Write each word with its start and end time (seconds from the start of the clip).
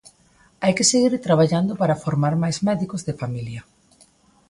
Hai 0.63 0.73
que 0.77 0.89
seguir 0.91 1.13
traballando 1.27 1.73
para 1.81 1.99
formar 2.03 2.33
máis 2.43 2.57
médicos 2.67 3.01
de 3.07 3.17
familia. 3.21 3.61